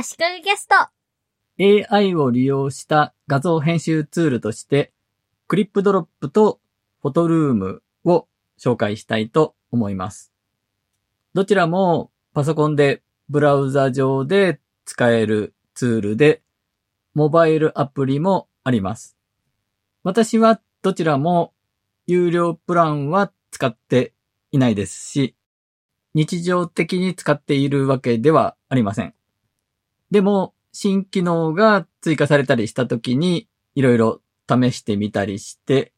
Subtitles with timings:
[0.00, 0.76] 足利ゲスト。
[1.58, 4.92] AI を利用した画像編集ツールとして、
[5.48, 6.60] クリップドロップと
[7.02, 8.28] フォトルームを
[8.60, 10.32] 紹介したいと思います。
[11.34, 16.42] どちらもパソコンでブラウザ上で使えるツールで、
[17.14, 19.16] モバイルアプリもあります。
[20.04, 21.52] 私はどちらも
[22.06, 24.14] 有料プランは使って
[24.52, 25.34] いないですし、
[26.14, 29.17] 日常的に使っているわけではありません。
[30.10, 35.92] でも、新機能が追加されたりしたときに、いろいろ試してみたりして、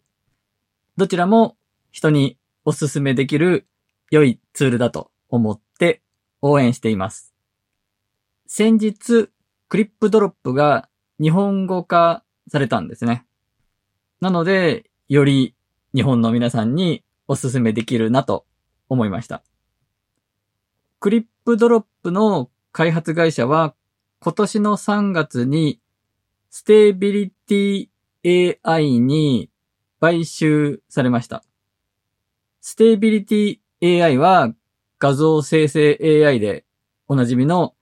[0.96, 1.56] どちらも
[1.92, 3.66] 人におすすめできる
[4.10, 6.02] 良いツールだと思って
[6.42, 7.34] 応援しています。
[8.46, 9.30] 先日、
[9.68, 10.88] クリップドロップが
[11.20, 13.24] 日本語化されたんですね。
[14.20, 15.54] なので、より
[15.94, 18.46] 日本の皆さんにおすすめできるなと
[18.88, 19.42] 思いました。
[20.98, 23.74] Clipdrop の開発会社は
[24.22, 25.80] 今年の3月に
[26.50, 29.48] ステービリティ AI に
[29.98, 31.42] 買収されました。
[32.60, 34.52] Stability AI は
[34.98, 36.66] 画像生成 AI で
[37.08, 37.74] おなじみの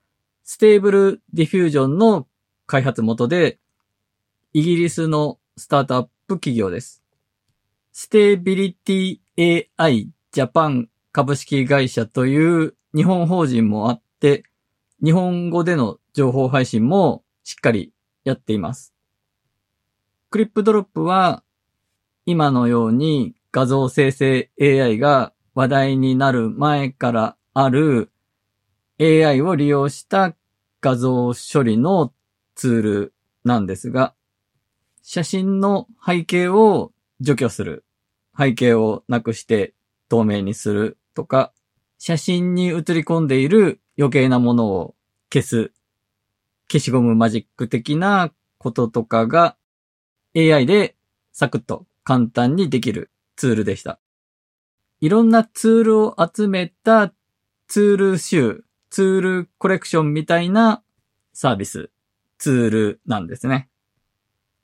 [0.44, 2.28] Stable Diffusion の
[2.66, 3.58] 開発元で
[4.52, 7.02] イギリスのスタートアップ企業です。
[7.90, 14.44] ステービリティ AI ジャパン株式会社という日本法人もあって、
[15.02, 17.92] 日本語での情報配信もしっかり
[18.24, 18.94] やっています。
[20.30, 21.44] クリップドロップは
[22.26, 28.10] 今のように画像生成 AI が話題になる前からある
[29.00, 30.34] AI を利用した
[30.80, 32.12] 画像処理の
[32.54, 34.14] ツールなんですが、
[35.02, 37.84] 写真の背景を除去する、
[38.36, 39.74] 背景をなくして
[40.08, 41.52] 透明にするとか、
[41.98, 44.94] 写真に映り込んでいる余計なものを
[45.32, 45.72] 消す、
[46.70, 49.56] 消しゴムマジック的なこととかが
[50.36, 50.94] AI で
[51.32, 53.98] サクッと簡単にできるツールでした。
[55.00, 57.12] いろんなツールを集めた
[57.66, 60.82] ツール集、ツールコレクションみたいな
[61.32, 61.90] サービス、
[62.38, 63.68] ツールなんですね。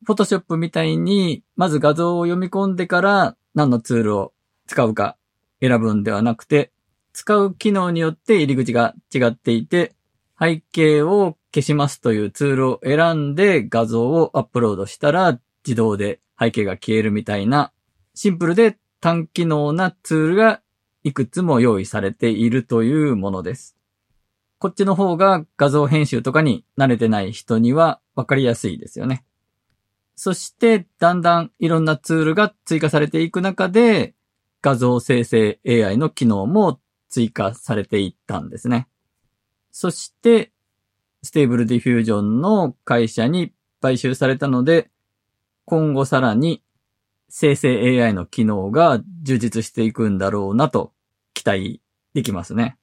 [0.05, 4.33] フォトショップみたいに、まず画像を読み込んでから何のツールを
[4.67, 5.17] 使うか
[5.61, 6.73] 選ぶんではなくて、
[7.15, 9.95] 使う機能によって入り口が違っていて、
[10.39, 17.73] 背景を消しますというツールを選んで画像をアップロードしたら自動で背景が消えるみたいな
[18.15, 20.61] シンプルで単機能なツールが
[21.05, 23.77] いくつも用意されているというものです。
[24.59, 29.25] こっちの方が画像編集とかに慣れてない人にはわかりやすいですよね。
[30.17, 34.15] そしてだんだんいろんなツールが追加されていく中で
[34.63, 36.81] 画像生成 AI の機能も
[37.15, 38.89] 追加されていったんですね。
[39.71, 40.51] そして、
[41.23, 44.91] Stable Diffusion の会社に買収されたので、
[45.65, 46.65] 今後さらに
[47.29, 50.93] 生成 AI の機能が充実していくんだろうなと
[51.35, 51.81] 期待
[52.15, 52.79] できますね。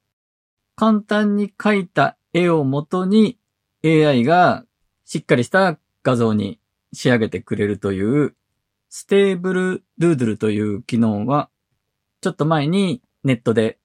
[0.76, 3.38] 簡単に描いた絵をもとに
[3.84, 4.64] AI が
[5.04, 6.58] しっかりした画像に
[6.94, 8.34] 仕上げてくれるという
[8.88, 11.50] Stable Doodle という機能は
[12.22, 13.78] ちょっと前にネットで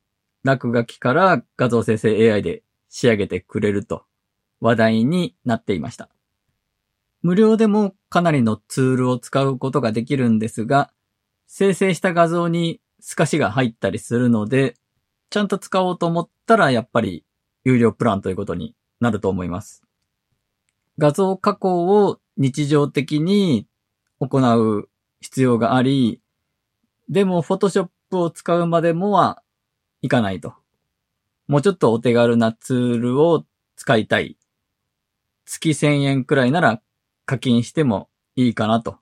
[0.48, 4.06] 落書きから画像生成 AI で仕上げてくれると
[4.62, 6.10] 話題になっていました。
[7.22, 10.92] 無料でもかなりのツールを使うことができるんですが、
[11.46, 14.76] 生成した画像に透かしが入ったりするので、
[15.30, 17.26] ちゃんと使おうと思ったらやっぱり
[17.66, 19.84] 有料プランということになると思います。
[20.98, 23.68] 画像加工を日常的に
[24.20, 26.22] 行う必要があり、
[27.10, 29.42] でも Photoshop を使うまでもは
[30.08, 30.54] いかないと。
[31.48, 33.46] もうちょっとお手軽なツールを
[33.76, 34.38] 使いたい。
[35.46, 36.82] 月1000円くらいなら
[37.26, 38.98] 課金してもいいかなと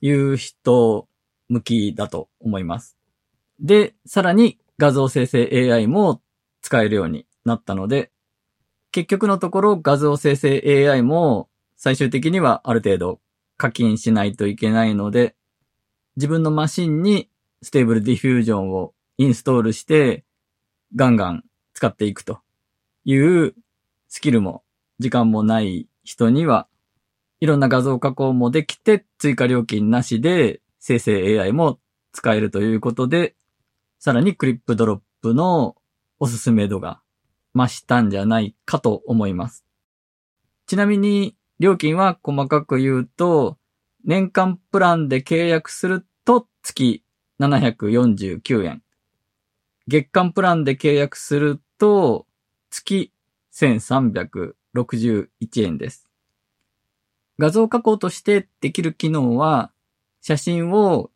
[0.00, 1.08] いう人
[1.48, 2.96] 向きだと思います。
[3.60, 6.22] で、さらに画像生成 AI も
[6.62, 8.10] 使えるようになったので、
[8.92, 13.20] 結局のところ画像生成 AI も最終的にはある程度
[13.56, 15.34] 課金しないといけないので、
[16.16, 17.30] 自分のマシンに
[17.62, 20.24] Stable Diffusion をインストールして、
[20.96, 21.44] ガンガン
[21.74, 22.40] 使っていくと
[23.04, 23.54] いう
[24.08, 24.64] スキルも
[24.98, 26.68] 時間もない人には、
[27.38, 31.80] いろんな画像加工もできて追加料金なしで生成 AI も
[32.12, 33.36] 使えるということで、
[33.98, 35.76] さらに Clipdrop の
[36.18, 37.02] おすすめ度が
[37.54, 39.66] 増したんじゃないかと思います。
[40.66, 43.58] ちなみに料金は細かく言うと、
[44.02, 47.04] 年間プランで契約すると月
[47.38, 48.82] 749円。
[49.90, 52.24] 月間プランで契約すると
[52.70, 53.12] 月
[53.52, 55.28] 1361
[55.64, 56.08] 円です。
[57.40, 59.72] 画像加工としてできる機能は、
[60.20, 61.10] 写真を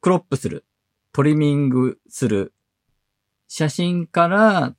[0.00, 0.64] クロップする、
[1.10, 2.52] トリミングする、
[3.48, 4.76] 写真から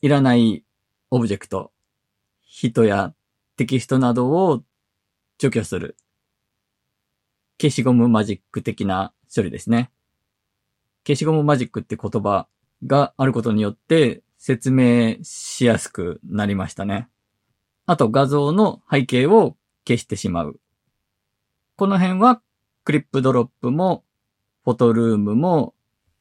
[0.00, 0.64] いらない
[1.10, 1.72] オブジェクト、
[2.40, 3.12] 人や
[3.56, 4.62] テキストなどを
[5.36, 5.94] 除去する。
[7.60, 9.90] 消しゴムマジック的な処理ですね。
[11.08, 12.48] 消しゴムマジックって言葉
[12.86, 17.08] があることによって説明しやすくなりましたね。
[17.86, 19.56] あと画像の背景を
[19.86, 20.60] 消してしまう。
[21.76, 22.42] この辺は
[22.84, 24.04] クリップドロップも
[24.64, 25.72] フォトルームも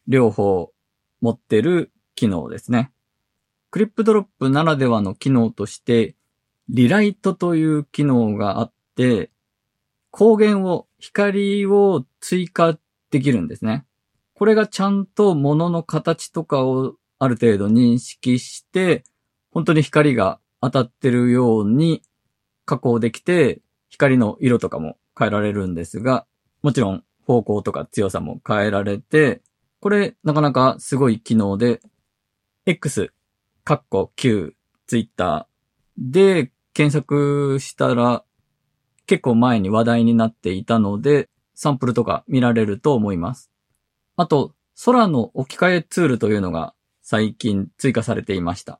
[0.07, 0.71] 両方
[1.19, 2.93] 持ってる機能ですね。
[3.71, 6.15] クリップドロップならではの機能として
[6.69, 9.31] リライトという機能があって
[10.13, 12.79] 光源を、光を追加
[13.11, 13.86] できるんですね。
[14.37, 19.03] これがちゃんと物の形とかをある程度認識して、
[19.49, 22.03] 本当に光が当たってるように
[22.63, 26.27] 加工できて、光の色とかも変えられるんですが、
[26.61, 29.41] もちろん方向とか強さも変えられて、
[29.79, 31.79] これなかなかすごい機能で、
[32.67, 33.11] X、
[33.63, 34.53] カッコ Q、
[34.85, 35.47] Twitter
[35.97, 38.23] で検索したら
[39.07, 43.49] 結構前に話題になっていたので、サンプルとか見られると思います。
[44.17, 46.73] あと、空の置き換えツールというのが
[47.03, 48.79] 最近追加されていました。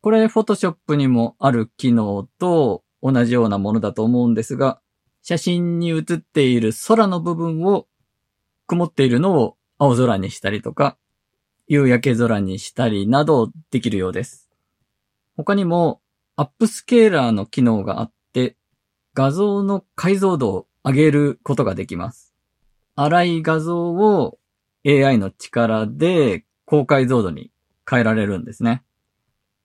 [0.00, 4.80] これ、フォトショップにもある機能と同じようなものだと思うんですが、
[5.20, 7.88] 写真に写っている空の部分を
[8.68, 10.96] 曇っているのを青空にしたりとか、
[11.66, 14.48] 夕焼け空にしたりなどできるようです。
[15.36, 16.00] 他にも、
[16.36, 18.56] アップスケーラーの機能があって、
[19.12, 22.32] 画像の解像度を上げることができます。
[22.94, 24.38] 粗い画像を
[24.86, 27.50] AI の力で高解像度に
[27.88, 28.82] 変えられるんですね。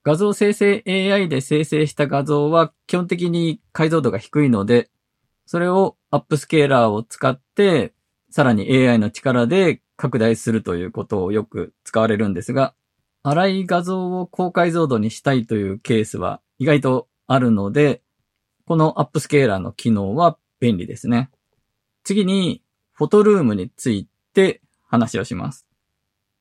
[0.03, 4.89] 画像生成 AI で生成した画像は基本的に解像度が低いので、
[5.45, 7.93] それをアップスケーラーを使って、
[8.29, 12.73] さらに AI の力で拡大するということをよく使われるんですが、
[13.23, 18.01] 粗い画像を高解像度にしたいというケースは意外とあるので、
[18.65, 21.29] このアップスケーラーの機能は便利ですね。
[22.03, 22.61] 次に、
[22.93, 25.67] フォトルームについて話をします。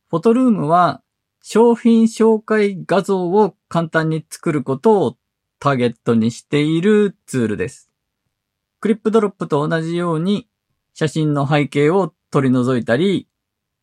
[0.09, 1.03] フォトルームは
[1.43, 5.17] 商品紹介画像を簡単に作ることを
[5.59, 7.91] ターゲットにしているツールです。
[8.81, 10.49] クリップドロップと同じように
[10.95, 13.29] 写真の背景を取り除いたり、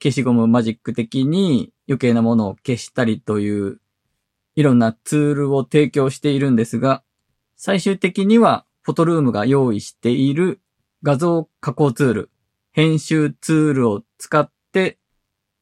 [0.01, 3.79] 消しゴムマジック的に余計なものを消したりという
[4.55, 7.03] いろんなツールを提供しているんですが、
[7.55, 10.59] 最終的にはフォトルームが用意している
[11.01, 12.31] 画像加工ツール、
[12.71, 14.51] 編集ツールを使っ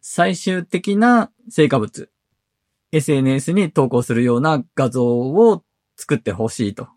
[0.02, 2.10] 最終的な成果物、
[2.92, 5.64] SNS に投稿するような画像を
[5.96, 6.90] 作ってほしいと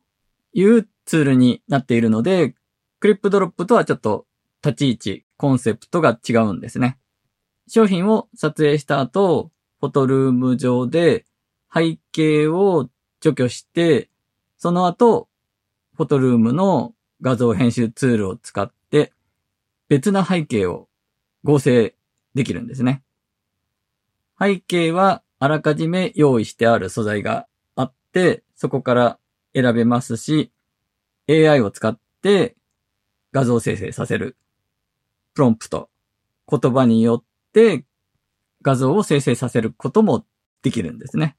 [0.54, 2.54] いうツールになっているので、
[3.00, 4.26] クリップドロップとはちょっと
[4.64, 6.98] 立ち位置、コンセプトが違うんですね。
[7.68, 9.50] 商品を撮影した後、
[9.80, 11.26] フォトルーム上で
[11.72, 12.88] 背景を
[13.20, 14.08] 除去して、
[14.56, 15.28] その後、
[15.94, 19.12] フォトルームの画像編集ツールを使って、
[19.88, 20.88] 別な背景を
[21.42, 21.94] 合成
[22.34, 23.02] できるんですね。
[24.40, 27.46] 背景はあらかじめ用意してある素材が
[27.76, 29.18] あって、そこから
[29.54, 30.52] 選べますし、
[31.28, 32.56] AI を使って
[33.32, 34.36] 画像生成させる。
[35.34, 35.90] プロンプト。
[36.48, 37.84] 言葉によって
[38.62, 40.26] 画像を生成させることも
[40.62, 41.36] できるんですね。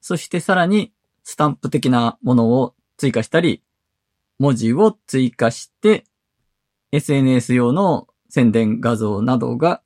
[0.00, 0.92] そしてさらに
[1.24, 3.62] スタンプ的なものを追加したり、
[4.38, 6.04] 文字を追加して、
[6.92, 9.82] SNS 用の宣伝画像などが、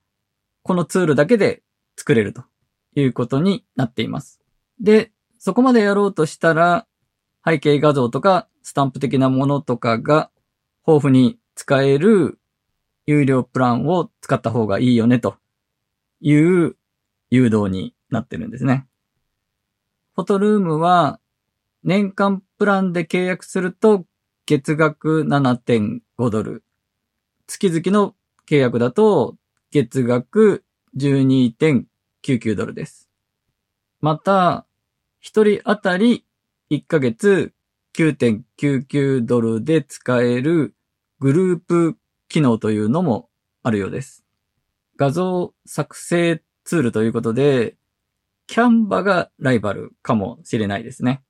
[0.62, 1.62] このツールだけで
[1.96, 2.44] 作れると
[2.94, 4.40] いうことになっています。
[4.80, 6.86] で、そこまでやろうとしたら、
[7.44, 10.30] 背景画像とかスタンプ的なものとかが
[10.86, 12.38] 豊富に使える
[13.06, 15.36] 有料プランを使った方がいいよねと
[16.20, 16.76] いう
[17.30, 18.86] 誘導になってるんですね。
[20.14, 21.20] フォトルームは
[21.82, 24.04] 年間プランで契約すると
[24.46, 26.64] 月額7.5ドル。
[27.46, 28.14] 月々の
[28.48, 29.36] 契約だと
[29.70, 30.64] 月額
[30.96, 33.08] 12.99ドルです。
[34.00, 34.66] また、
[35.20, 36.24] 一人当たり
[36.70, 37.52] 1ヶ月
[37.94, 40.74] 9.99ドルで使える
[41.18, 41.96] グループ
[42.28, 43.28] 機能というのも
[43.62, 44.24] あるようです。
[44.96, 47.76] 画像作成ツールということで、
[48.46, 51.22] キャンバがライバルかもしれないですね。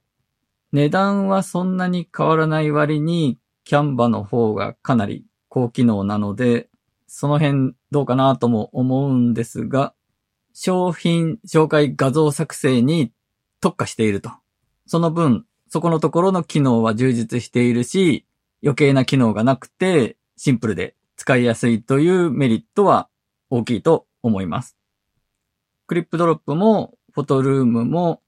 [0.72, 6.69] 値段はそんなに変わらない割に、キャンバの方がかなり高機能なので、
[7.12, 9.94] その辺どうかなとも思うんですが、
[10.54, 13.12] 商品紹介画像作成に
[13.60, 14.30] 特化していると。
[14.86, 18.26] その分、そこのところの機能は充実しているし、
[18.62, 23.08] 余計な機能がなくて、シンプルで使いやすいというメリットは
[23.50, 24.76] 大きいと思います。
[25.88, 28.22] クリップドロップもフォトルームも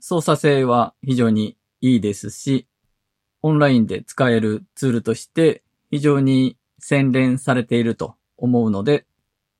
[0.00, 2.66] 操作性は非常にいいですし、
[3.42, 5.62] オンラインで使えるツールとして
[5.92, 9.06] 非常に洗練されていると思うので、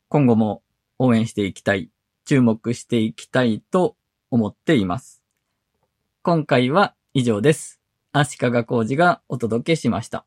[0.08, 0.62] 今後も
[0.98, 1.90] 応援していきたい、
[2.26, 3.96] 注目していきたいと
[4.30, 5.22] 思っています。
[6.22, 7.80] 今回は以上です。
[8.12, 10.26] 足利工事がお届けしました。